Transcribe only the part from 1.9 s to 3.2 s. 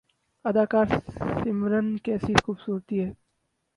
کیسی خوبصورتی ہے